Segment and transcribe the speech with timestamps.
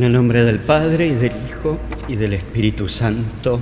[0.00, 1.78] En el nombre del Padre y del Hijo
[2.08, 3.60] y del Espíritu Santo.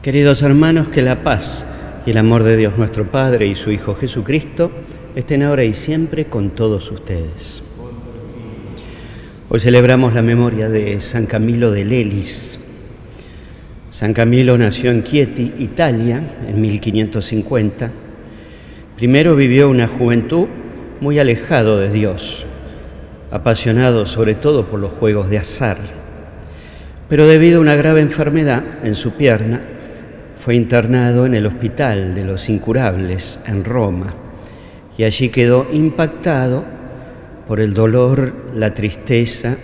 [0.00, 1.66] Queridos hermanos, que la paz
[2.06, 4.70] y el amor de Dios nuestro Padre y su Hijo Jesucristo
[5.16, 7.64] estén ahora y siempre con todos ustedes.
[9.48, 12.60] Hoy celebramos la memoria de San Camilo de Lelis.
[13.90, 17.90] San Camilo nació en Chieti, Italia, en 1550.
[18.94, 20.46] Primero vivió una juventud
[21.00, 22.46] muy alejado de Dios
[23.34, 25.78] apasionado sobre todo por los juegos de azar,
[27.08, 29.60] pero debido a una grave enfermedad en su pierna,
[30.36, 34.14] fue internado en el Hospital de los Incurables en Roma
[34.96, 36.64] y allí quedó impactado
[37.48, 39.56] por el dolor, la tristeza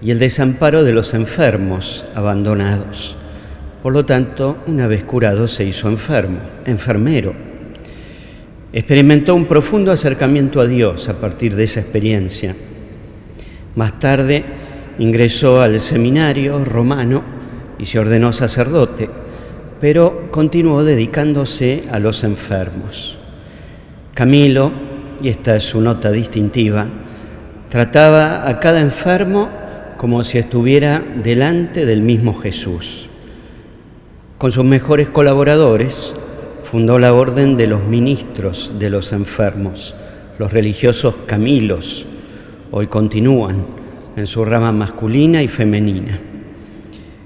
[0.00, 3.18] y el desamparo de los enfermos abandonados.
[3.82, 7.34] Por lo tanto, una vez curado se hizo enfermo, enfermero.
[8.72, 12.56] Experimentó un profundo acercamiento a Dios a partir de esa experiencia
[13.76, 14.44] más tarde
[14.98, 17.22] ingresó al seminario romano
[17.78, 19.08] y se ordenó sacerdote,
[19.80, 23.18] pero continuó dedicándose a los enfermos.
[24.14, 24.72] Camilo,
[25.22, 26.88] y esta es su nota distintiva,
[27.68, 29.50] trataba a cada enfermo
[29.98, 33.08] como si estuviera delante del mismo Jesús.
[34.38, 36.14] Con sus mejores colaboradores
[36.62, 39.94] fundó la Orden de los Ministros de los Enfermos,
[40.38, 42.06] los religiosos Camilos,
[42.70, 43.64] hoy continúan
[44.16, 46.18] en su rama masculina y femenina.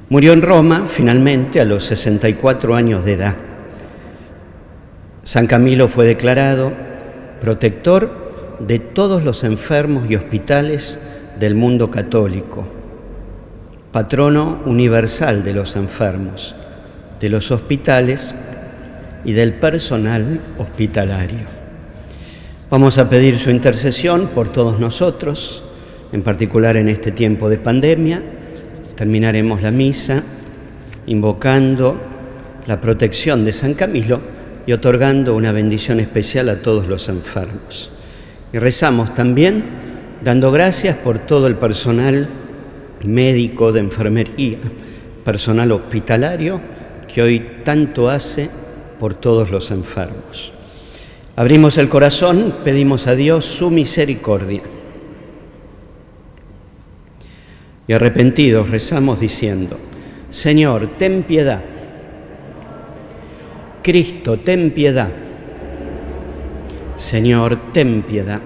[0.08, 3.36] Murió en Roma finalmente a los 64 años de edad.
[5.22, 6.72] San Camilo fue declarado
[7.41, 10.98] protector de todos los enfermos y hospitales
[11.38, 12.66] del mundo católico,
[13.92, 16.57] patrono universal de los enfermos,
[17.20, 18.34] de los hospitales
[19.24, 21.59] y del personal hospitalario.
[22.70, 25.64] Vamos a pedir su intercesión por todos nosotros,
[26.13, 28.23] en particular en este tiempo de pandemia.
[28.95, 30.23] Terminaremos la misa
[31.07, 32.01] invocando
[32.69, 34.20] la protección de San Camilo
[34.67, 37.91] y otorgando una bendición especial a todos los enfermos.
[38.53, 39.64] Y rezamos también
[40.23, 42.29] dando gracias por todo el personal
[43.05, 44.58] médico, de enfermería,
[45.25, 46.61] personal hospitalario,
[47.13, 48.48] que hoy tanto hace
[49.01, 50.52] por todos los enfermos.
[51.36, 54.63] Abrimos el corazón, pedimos a Dios su misericordia.
[57.86, 59.79] Y arrepentidos rezamos diciendo,
[60.29, 61.61] Señor, ten piedad.
[63.83, 65.11] Cristo, ten piedad.
[66.96, 68.40] Señor, ten piedad.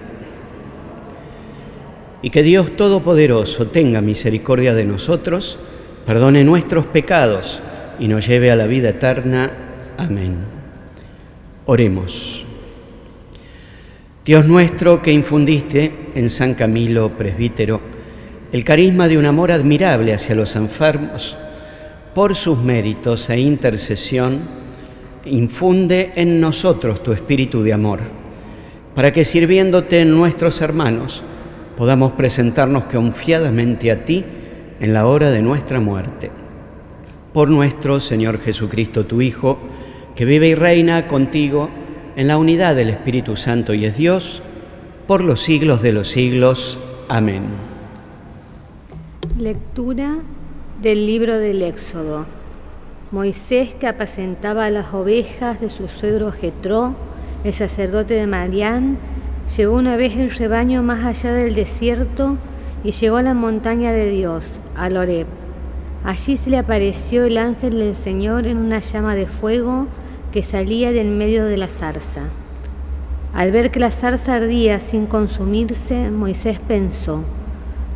[2.22, 5.58] Y que Dios Todopoderoso tenga misericordia de nosotros,
[6.06, 7.60] perdone nuestros pecados
[7.98, 9.50] y nos lleve a la vida eterna.
[9.98, 10.36] Amén.
[11.66, 12.43] Oremos.
[14.24, 17.82] Dios nuestro que infundiste en San Camilo presbítero
[18.52, 21.36] el carisma de un amor admirable hacia los enfermos,
[22.14, 24.40] por sus méritos e intercesión,
[25.26, 28.00] infunde en nosotros tu espíritu de amor,
[28.94, 31.22] para que sirviéndote en nuestros hermanos
[31.76, 34.24] podamos presentarnos confiadamente a ti
[34.80, 36.30] en la hora de nuestra muerte.
[37.34, 39.58] Por nuestro Señor Jesucristo, tu Hijo,
[40.16, 41.68] que vive y reina contigo,
[42.16, 44.42] en la unidad del Espíritu Santo y es Dios,
[45.06, 46.78] por los siglos de los siglos.
[47.08, 47.42] Amén.
[49.38, 50.18] Lectura
[50.80, 52.26] del libro del Éxodo.
[53.10, 56.94] Moisés, que apacentaba las ovejas de su suegro Jetro,
[57.44, 58.98] el sacerdote de Marián,
[59.56, 62.38] llevó una vez el rebaño más allá del desierto
[62.82, 65.26] y llegó a la montaña de Dios, a Loreb.
[66.04, 69.86] Allí se le apareció el ángel del Señor en una llama de fuego
[70.34, 72.22] que salía del medio de la zarza.
[73.34, 77.22] Al ver que la zarza ardía sin consumirse, Moisés pensó,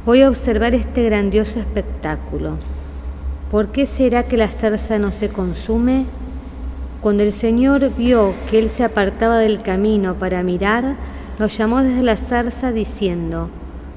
[0.07, 2.53] voy a observar este grandioso espectáculo.
[3.51, 6.05] ¿Por qué será que la zarza no se consume?
[7.01, 10.95] Cuando el Señor vio que él se apartaba del camino para mirar,
[11.41, 13.51] lo llamó desde la zarza diciendo,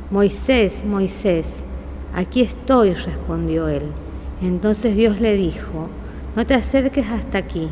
[0.10, 1.64] Moisés, Moisés,
[2.16, 3.84] aquí estoy, respondió él.
[4.42, 5.90] Entonces Dios le dijo,
[6.36, 7.70] no te acerques hasta aquí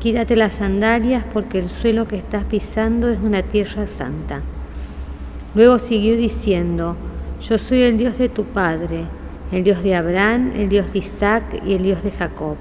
[0.00, 4.42] Quítate las sandalias porque el suelo que estás pisando es una tierra santa.
[5.54, 6.96] Luego siguió diciendo,
[7.40, 9.04] yo soy el Dios de tu Padre,
[9.52, 12.56] el Dios de Abraham, el Dios de Isaac y el Dios de Jacob.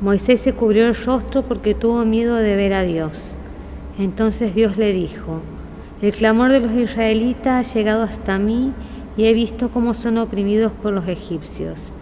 [0.00, 3.20] Moisés se cubrió el rostro porque tuvo miedo de ver a Dios.
[3.98, 5.40] Entonces Dios le dijo,
[6.00, 8.72] el clamor de los israelitas ha llegado hasta mí
[9.16, 11.92] y he visto cómo son oprimidos por los egipcios.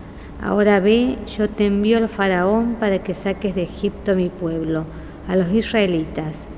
[0.44, 4.84] Ahora ve, yo te envío al faraón para que saques de Egipto a mi pueblo,
[5.26, 6.48] a los israelitas.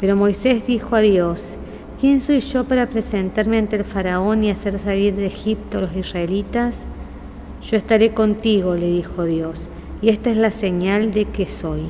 [0.00, 1.58] Pero Moisés dijo a Dios,
[2.00, 5.94] ¿quién soy yo para presentarme ante el faraón y hacer salir de Egipto a los
[5.94, 6.84] israelitas?
[7.60, 9.68] Yo estaré contigo, le dijo Dios,
[10.00, 11.82] y esta es la señal de que soy.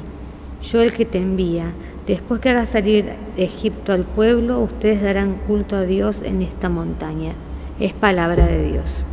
[0.60, 1.72] Yo el que te envía.
[2.08, 6.68] Después que haga salir de Egipto al pueblo, ustedes darán culto a Dios en esta
[6.68, 7.34] montaña.
[7.78, 9.06] Es palabra de Dios.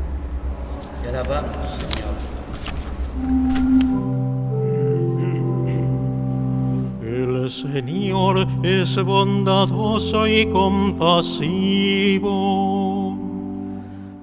[7.02, 12.34] El Señor es bondadoso y compasivo.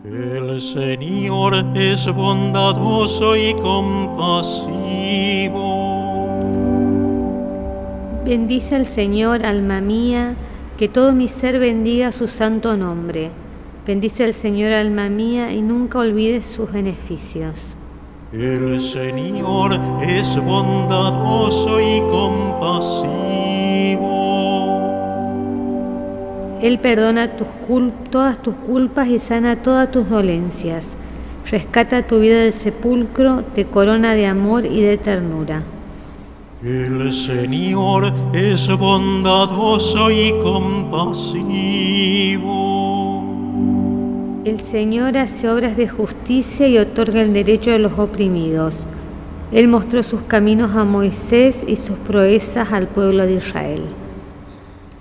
[0.05, 4.71] El Señor es bondadoso y compasivo.
[8.25, 10.35] Bendice al Señor, alma mía,
[10.79, 13.31] que todo mi ser bendiga su santo nombre.
[13.91, 17.55] Bendice al Señor, alma mía, y nunca olvides sus beneficios.
[18.33, 23.09] El Señor es bondadoso y compasivo.
[26.63, 27.49] Él perdona tus
[28.13, 30.91] todas tus culpas y sana todas tus dolencias.
[31.51, 35.65] Rescata tu vida del sepulcro, te corona de amor y de ternura.
[36.63, 41.91] El Señor es bondadoso y compasivo.
[44.43, 48.89] El Señor hace obras de justicia y otorga el derecho de los oprimidos.
[49.53, 53.83] Él mostró sus caminos a Moisés y sus proezas al pueblo de Israel.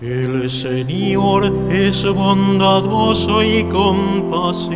[0.02, 4.70] El Señor es bondadoso y compasivo.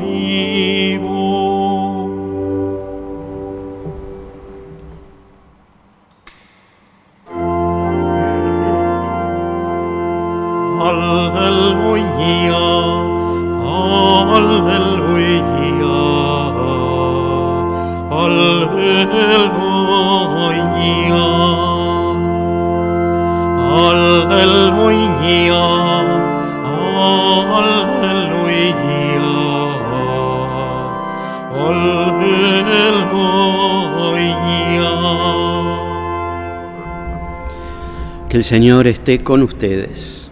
[38.33, 40.27] Que el Señor esté con ustedes.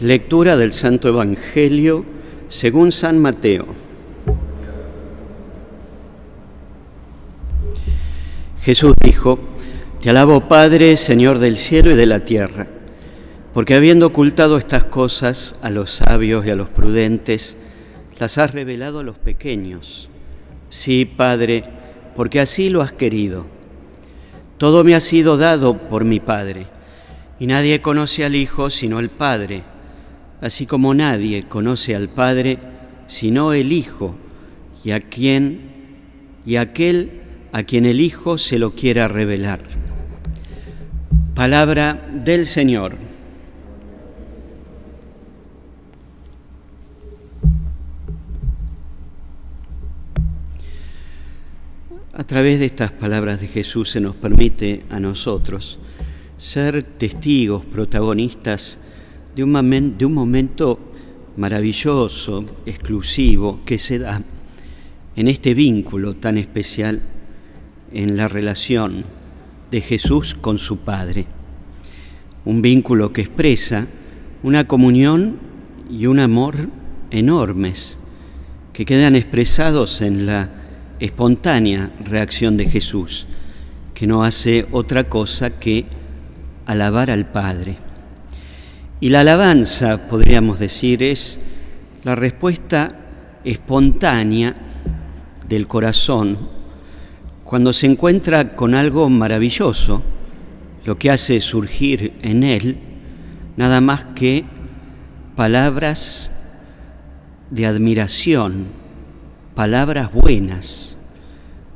[0.00, 2.04] Lectura del Santo Evangelio
[2.46, 3.66] según San Mateo.
[8.62, 9.40] Jesús dijo,
[10.00, 12.68] Te alabo Padre, Señor del cielo y de la tierra,
[13.52, 17.56] porque habiendo ocultado estas cosas a los sabios y a los prudentes,
[18.20, 20.08] las has revelado a los pequeños.
[20.68, 21.64] Sí, Padre,
[22.14, 23.44] porque así lo has querido.
[24.56, 26.75] Todo me ha sido dado por mi Padre,
[27.38, 29.62] y nadie conoce al Hijo sino el Padre
[30.40, 32.58] así como nadie conoce al Padre
[33.06, 34.16] sino el Hijo
[34.84, 35.60] y a quien
[36.44, 37.22] y aquel
[37.52, 39.60] a quien el Hijo se lo quiera revelar.
[41.34, 42.96] Palabra del Señor.
[52.12, 55.78] A través de estas palabras de Jesús se nos permite a nosotros
[56.38, 58.78] ser testigos, protagonistas
[59.34, 60.78] de un, momento
[61.36, 64.22] maravilloso, exclusivo, que se da
[65.14, 67.02] en este vínculo tan especial
[67.92, 69.04] en la relación
[69.70, 71.26] de Jesús con su Padre.
[72.44, 73.86] Un vínculo que expresa
[74.42, 75.38] una comunión
[75.90, 76.68] y un amor
[77.10, 77.98] enormes
[78.72, 80.50] que quedan expresados en la
[81.00, 83.26] espontánea reacción de Jesús,
[83.94, 85.86] que no hace otra cosa que
[86.66, 87.76] alabar al Padre.
[89.00, 91.38] Y la alabanza, podríamos decir, es
[92.04, 92.88] la respuesta
[93.44, 94.54] espontánea
[95.48, 96.56] del corazón
[97.46, 100.02] cuando se encuentra con algo maravilloso,
[100.84, 102.78] lo que hace surgir en él
[103.56, 104.44] nada más que
[105.36, 106.32] palabras
[107.50, 108.66] de admiración,
[109.54, 110.98] palabras buenas.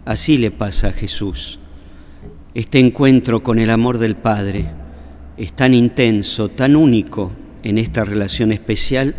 [0.05, 1.61] Así le pasa a Jesús.
[2.53, 4.80] Este encuentro con el amor del Padre
[5.41, 7.33] es tan intenso, tan único
[7.63, 9.15] en esta relación especial,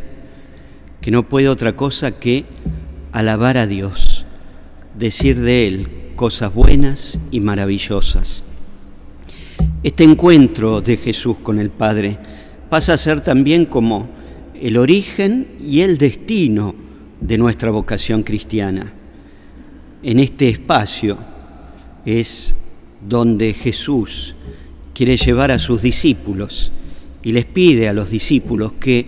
[1.02, 2.46] que no puede otra cosa que
[3.12, 4.28] alabar a Dios,
[4.96, 8.44] decir de Él cosas buenas y maravillosas.
[9.82, 12.20] Este encuentro de Jesús con el Padre
[12.70, 14.08] pasa a ser también como
[14.54, 16.76] el origen y el destino
[17.20, 18.94] de nuestra vocación cristiana.
[20.04, 21.18] En este espacio
[22.06, 22.54] es
[23.02, 24.36] donde Jesús
[25.02, 26.72] quiere llevar a sus discípulos
[27.24, 29.08] y les pide a los discípulos que,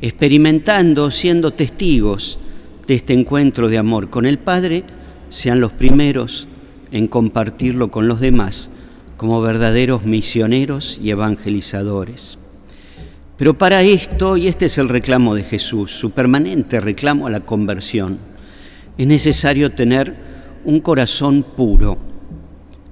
[0.00, 2.38] experimentando, siendo testigos
[2.86, 4.84] de este encuentro de amor con el Padre,
[5.28, 6.48] sean los primeros
[6.92, 8.70] en compartirlo con los demás
[9.18, 12.38] como verdaderos misioneros y evangelizadores.
[13.36, 17.40] Pero para esto, y este es el reclamo de Jesús, su permanente reclamo a la
[17.40, 18.18] conversión,
[18.96, 20.14] es necesario tener
[20.64, 22.13] un corazón puro,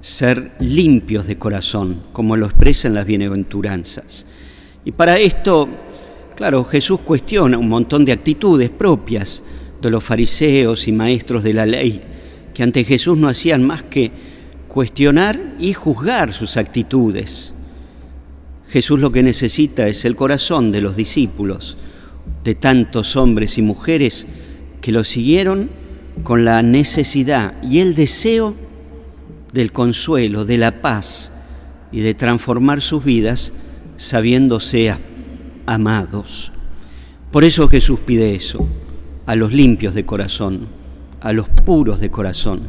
[0.03, 4.25] ser limpios de corazón, como lo expresan las bienaventuranzas.
[4.83, 5.69] Y para esto,
[6.35, 9.41] claro, Jesús cuestiona un montón de actitudes propias
[9.81, 12.01] de los fariseos y maestros de la ley,
[12.53, 14.11] que ante Jesús no hacían más que
[14.67, 17.53] cuestionar y juzgar sus actitudes.
[18.67, 21.77] Jesús lo que necesita es el corazón de los discípulos,
[22.43, 24.27] de tantos hombres y mujeres
[24.81, 25.69] que lo siguieron
[26.23, 28.53] con la necesidad y el deseo
[29.53, 31.31] del consuelo, de la paz
[31.91, 33.53] y de transformar sus vidas
[33.95, 34.93] sabiéndose
[35.65, 36.51] amados.
[37.31, 38.67] Por eso Jesús pide eso,
[39.25, 40.67] a los limpios de corazón,
[41.21, 42.61] a los puros de corazón,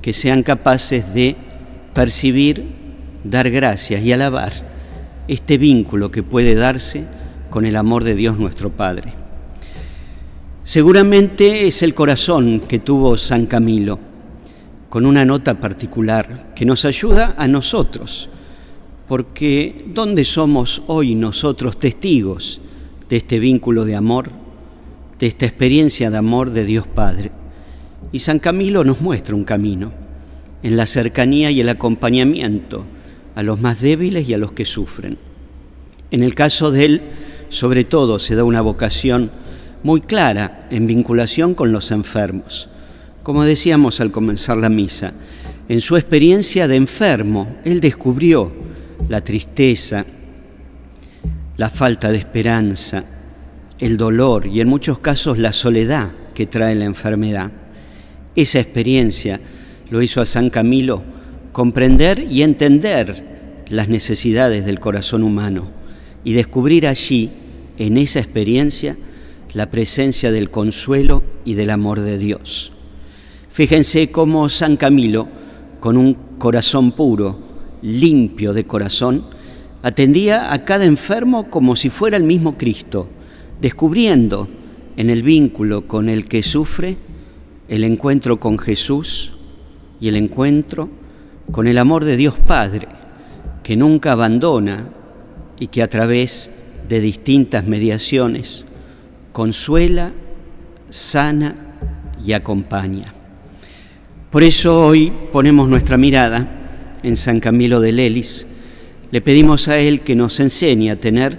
[0.00, 1.36] que sean capaces de
[1.94, 2.64] percibir,
[3.24, 4.52] dar gracias y alabar
[5.28, 7.04] este vínculo que puede darse
[7.50, 9.12] con el amor de Dios nuestro Padre.
[10.64, 13.98] Seguramente es el corazón que tuvo San Camilo,
[14.92, 18.28] con una nota particular que nos ayuda a nosotros,
[19.08, 22.60] porque ¿dónde somos hoy nosotros testigos
[23.08, 24.28] de este vínculo de amor,
[25.18, 27.32] de esta experiencia de amor de Dios Padre?
[28.12, 29.94] Y San Camilo nos muestra un camino
[30.62, 32.84] en la cercanía y el acompañamiento
[33.34, 35.16] a los más débiles y a los que sufren.
[36.10, 37.02] En el caso de él,
[37.48, 39.30] sobre todo, se da una vocación
[39.84, 42.68] muy clara en vinculación con los enfermos.
[43.22, 45.12] Como decíamos al comenzar la misa,
[45.68, 48.52] en su experiencia de enfermo, él descubrió
[49.08, 50.04] la tristeza,
[51.56, 53.04] la falta de esperanza,
[53.78, 57.52] el dolor y en muchos casos la soledad que trae la enfermedad.
[58.34, 59.40] Esa experiencia
[59.90, 61.02] lo hizo a San Camilo
[61.52, 65.70] comprender y entender las necesidades del corazón humano
[66.24, 67.30] y descubrir allí,
[67.78, 68.96] en esa experiencia,
[69.54, 72.71] la presencia del consuelo y del amor de Dios.
[73.52, 75.28] Fíjense cómo San Camilo,
[75.78, 77.38] con un corazón puro,
[77.82, 79.26] limpio de corazón,
[79.82, 83.08] atendía a cada enfermo como si fuera el mismo Cristo,
[83.60, 84.48] descubriendo
[84.96, 86.96] en el vínculo con el que sufre
[87.68, 89.34] el encuentro con Jesús
[90.00, 90.88] y el encuentro
[91.50, 92.88] con el amor de Dios Padre,
[93.62, 94.88] que nunca abandona
[95.60, 96.50] y que a través
[96.88, 98.64] de distintas mediaciones
[99.32, 100.12] consuela,
[100.88, 101.54] sana
[102.24, 103.12] y acompaña.
[104.32, 106.48] Por eso hoy ponemos nuestra mirada
[107.02, 108.46] en San Camilo de Lelis.
[109.10, 111.36] Le pedimos a Él que nos enseñe a tener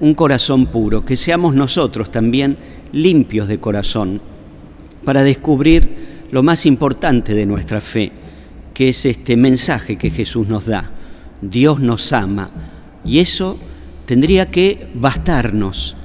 [0.00, 2.58] un corazón puro, que seamos nosotros también
[2.92, 4.20] limpios de corazón,
[5.06, 5.88] para descubrir
[6.32, 8.12] lo más importante de nuestra fe,
[8.74, 10.90] que es este mensaje que Jesús nos da.
[11.40, 12.50] Dios nos ama
[13.06, 13.58] y eso
[14.04, 15.96] tendría que bastarnos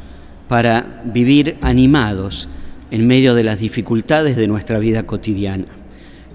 [0.47, 2.47] para vivir animados
[2.91, 5.78] en medio de las dificultades de nuestra vida cotidiana.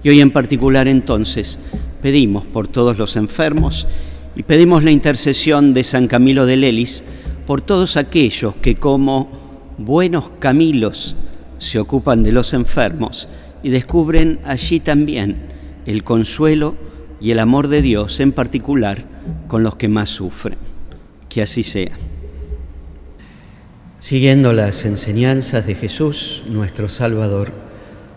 [0.05, 1.57] Y hoy en particular entonces
[2.03, 3.87] pedimos por todos los enfermos
[4.35, 7.03] y pedimos la intercesión de San Camilo de Lelis
[7.47, 9.31] por todos aquellos que como
[9.79, 11.15] buenos Camilos
[11.57, 13.27] se ocupan de los enfermos
[13.63, 15.37] y descubren allí también
[15.87, 16.75] el consuelo
[17.19, 18.99] y el amor de Dios, en particular
[19.47, 20.59] con los que más sufren.
[21.29, 21.97] Que así sea.
[23.99, 27.64] Siguiendo las enseñanzas de Jesús, nuestro Salvador,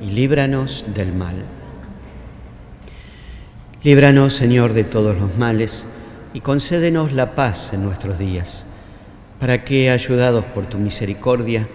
[0.00, 1.36] y líbranos del mal.
[3.82, 5.86] Líbranos, Señor, de todos los males
[6.34, 8.66] y concédenos la paz en nuestros días,
[9.38, 11.68] para que, ayudados por tu misericordia,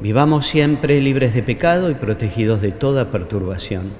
[0.00, 3.92] vivamos siempre libres de pecado y protegidos de toda perturbación,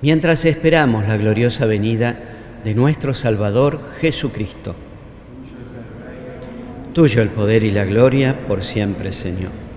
[0.00, 2.18] mientras esperamos la gloriosa venida
[2.64, 4.74] de nuestro Salvador Jesucristo
[6.92, 9.71] Tuyo el poder y la gloria por siempre, Señor.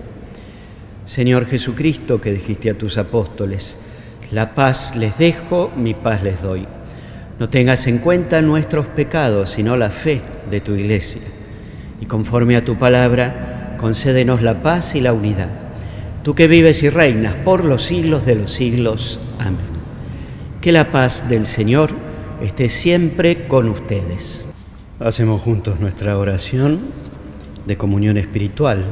[1.06, 3.78] Señor Jesucristo, que dijiste a tus apóstoles,
[4.32, 6.66] la paz les dejo, mi paz les doy.
[7.38, 10.20] No tengas en cuenta nuestros pecados, sino la fe
[10.50, 11.22] de tu iglesia.
[12.00, 15.50] Y conforme a tu palabra, concédenos la paz y la unidad.
[16.24, 19.20] Tú que vives y reinas por los siglos de los siglos.
[19.38, 19.60] Amén.
[20.60, 21.90] Que la paz del Señor
[22.42, 24.48] esté siempre con ustedes.
[24.98, 26.80] Hacemos juntos nuestra oración
[27.64, 28.84] de comunión espiritual,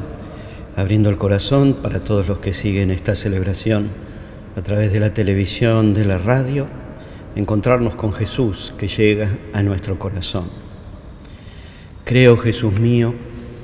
[0.75, 3.89] abriendo el corazón para todos los que siguen esta celebración
[4.55, 6.67] a través de la televisión, de la radio,
[7.35, 10.49] encontrarnos con Jesús que llega a nuestro corazón.
[12.03, 13.13] Creo, Jesús mío,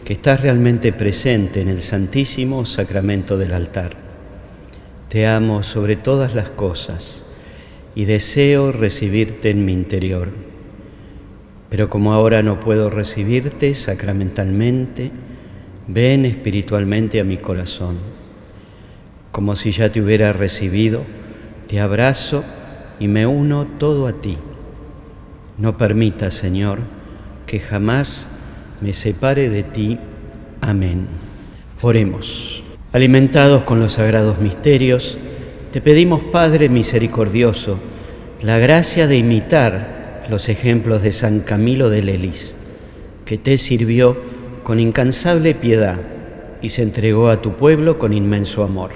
[0.05, 3.95] que estás realmente presente en el santísimo sacramento del altar.
[5.09, 7.23] Te amo sobre todas las cosas
[7.95, 10.29] y deseo recibirte en mi interior.
[11.69, 15.11] Pero como ahora no puedo recibirte sacramentalmente,
[15.93, 17.97] ven espiritualmente a mi corazón.
[19.31, 21.03] Como si ya te hubiera recibido,
[21.67, 22.43] te abrazo
[22.99, 24.37] y me uno todo a ti.
[25.57, 26.79] No permita, Señor,
[27.45, 28.29] que jamás
[28.81, 29.99] me separe de ti.
[30.61, 31.07] Amén.
[31.81, 32.63] Oremos.
[32.93, 35.17] Alimentados con los sagrados misterios,
[35.71, 37.79] te pedimos, Padre misericordioso,
[38.41, 42.55] la gracia de imitar los ejemplos de San Camilo de Lelis,
[43.25, 44.30] que te sirvió
[44.63, 45.99] con incansable piedad
[46.61, 48.91] y se entregó a tu pueblo con inmenso amor.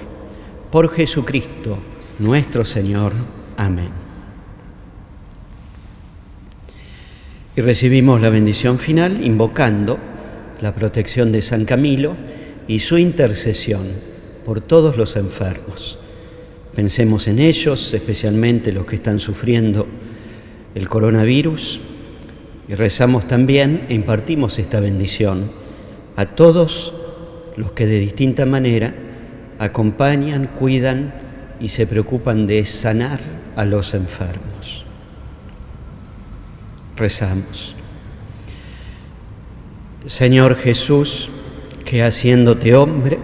[0.70, 1.78] Por Jesucristo,
[2.18, 3.12] nuestro Señor.
[3.56, 3.90] Amén.
[7.56, 9.98] Y recibimos la bendición final invocando
[10.60, 12.14] la protección de San Camilo
[12.68, 13.86] y su intercesión
[14.44, 15.98] por todos los enfermos.
[16.74, 19.86] Pensemos en ellos, especialmente los que están sufriendo
[20.74, 21.80] el coronavirus,
[22.68, 25.50] y rezamos también e impartimos esta bendición
[26.16, 26.94] a todos
[27.56, 28.94] los que de distinta manera
[29.58, 31.14] acompañan, cuidan
[31.60, 33.18] y se preocupan de sanar
[33.56, 34.84] a los enfermos.
[36.96, 37.74] Rezamos.
[40.06, 41.30] Señor Jesús,
[41.84, 43.18] que haciéndote hombre,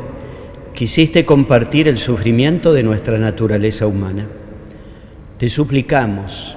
[0.75, 4.27] quisiste compartir el sufrimiento de nuestra naturaleza humana.
[5.39, 6.57] Te suplicamos,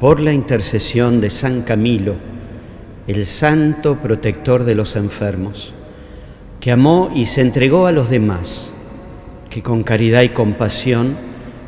[0.00, 2.14] por la intercesión de San Camilo,
[3.06, 5.72] el santo protector de los enfermos,
[6.60, 8.74] que amó y se entregó a los demás,
[9.50, 11.16] que con caridad y compasión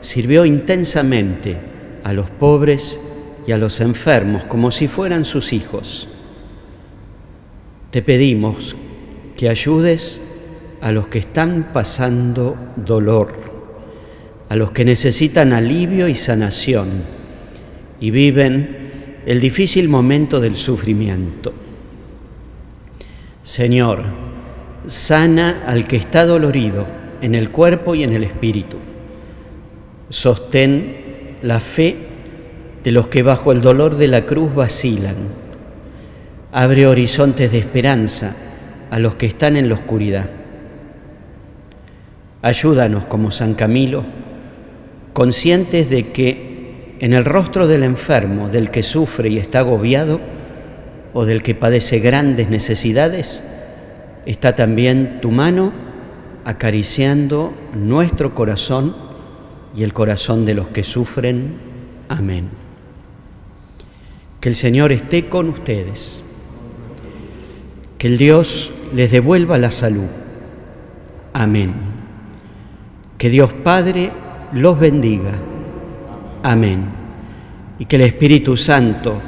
[0.00, 1.56] sirvió intensamente
[2.04, 3.00] a los pobres
[3.46, 6.08] y a los enfermos como si fueran sus hijos.
[7.90, 8.76] Te pedimos
[9.36, 10.20] que ayudes
[10.80, 13.34] a los que están pasando dolor,
[14.48, 17.15] a los que necesitan alivio y sanación
[18.00, 21.52] y viven el difícil momento del sufrimiento.
[23.42, 24.04] Señor,
[24.86, 26.86] sana al que está dolorido
[27.20, 28.78] en el cuerpo y en el espíritu.
[30.08, 31.96] Sostén la fe
[32.84, 35.16] de los que bajo el dolor de la cruz vacilan.
[36.52, 38.36] Abre horizontes de esperanza
[38.90, 40.30] a los que están en la oscuridad.
[42.42, 44.04] Ayúdanos como San Camilo,
[45.12, 46.45] conscientes de que
[47.00, 50.20] en el rostro del enfermo, del que sufre y está agobiado,
[51.12, 53.42] o del que padece grandes necesidades,
[54.26, 55.72] está también tu mano
[56.44, 58.94] acariciando nuestro corazón
[59.74, 61.54] y el corazón de los que sufren.
[62.08, 62.50] Amén.
[64.40, 66.22] Que el Señor esté con ustedes.
[67.98, 70.06] Que el Dios les devuelva la salud.
[71.32, 71.72] Amén.
[73.16, 74.12] Que Dios Padre
[74.52, 75.32] los bendiga.
[76.46, 76.84] Amén.
[77.80, 79.20] Y que el Espíritu Santo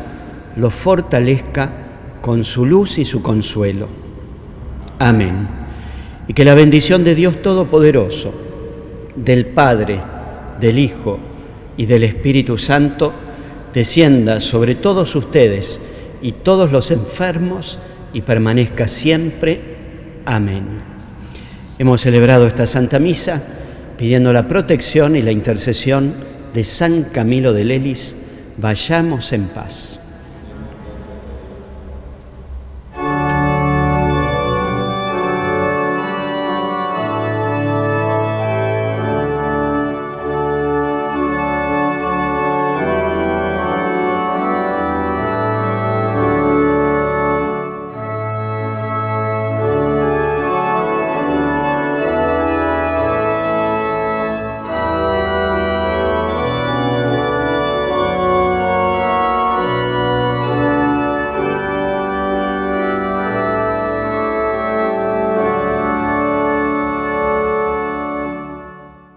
[0.55, 1.69] los fortalezca
[2.21, 3.89] con su luz y su consuelo.
[5.01, 5.49] Amén.
[6.29, 8.33] Y que la bendición de Dios Todopoderoso,
[9.17, 10.01] del Padre,
[10.61, 11.19] del Hijo
[11.77, 13.13] y del Espíritu Santo,
[13.75, 15.81] descienda sobre todos ustedes
[16.23, 17.81] y todos los enfermos
[18.13, 19.61] y permanezca siempre.
[20.25, 20.67] Amén.
[21.81, 23.43] Hemos celebrado esta Santa Misa
[23.97, 28.17] pidiendo la protección y la intercesión de San Camilo de Lelis,
[28.57, 30.01] vayamos en paz.